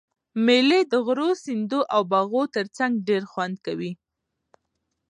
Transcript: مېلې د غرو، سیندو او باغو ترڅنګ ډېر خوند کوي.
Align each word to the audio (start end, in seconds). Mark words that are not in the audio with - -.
مېلې 0.45 0.81
د 0.91 0.93
غرو، 1.05 1.29
سیندو 1.43 1.79
او 1.95 2.01
باغو 2.11 2.41
ترڅنګ 2.55 2.93
ډېر 3.07 3.21
خوند 3.31 3.55
کوي. 3.65 3.91